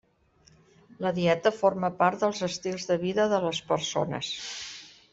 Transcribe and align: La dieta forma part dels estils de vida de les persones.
La 1.07 1.11
dieta 1.17 1.51
forma 1.59 1.91
part 2.01 2.23
dels 2.25 2.41
estils 2.49 2.91
de 2.93 3.01
vida 3.07 3.31
de 3.37 3.45
les 3.47 3.61
persones. 3.73 4.35